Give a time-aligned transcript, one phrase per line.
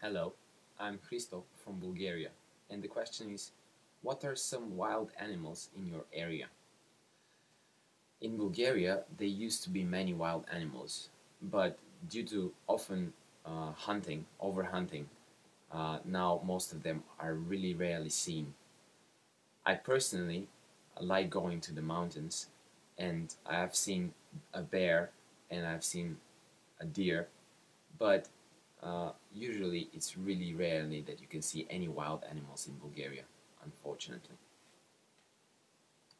[0.00, 0.34] Hello,
[0.78, 2.30] I'm Hristo from Bulgaria,
[2.70, 3.50] and the question is
[4.00, 6.46] what are some wild animals in your area?
[8.20, 11.08] In Bulgaria, there used to be many wild animals,
[11.42, 13.12] but due to often
[13.44, 15.06] uh, hunting, overhunting,
[15.72, 18.54] uh, now most of them are really rarely seen.
[19.66, 20.46] I personally
[21.00, 22.46] like going to the mountains,
[22.96, 24.14] and I have seen
[24.54, 25.10] a bear
[25.50, 26.18] and I've seen
[26.78, 27.26] a deer,
[27.98, 28.28] but
[28.82, 33.24] uh, usually it's really rarely that you can see any wild animals in Bulgaria,
[33.64, 34.36] unfortunately.